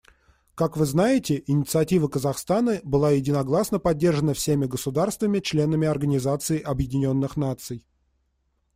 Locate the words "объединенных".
6.59-7.37